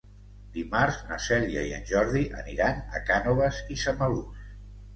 Dimarts 0.53 0.97
na 1.09 1.19
Cèlia 1.25 1.65
i 1.67 1.75
en 1.81 1.85
Jordi 1.91 2.23
aniran 2.41 2.81
a 3.01 3.05
Cànoves 3.13 3.63
i 3.77 3.81
Samalús. 3.87 4.53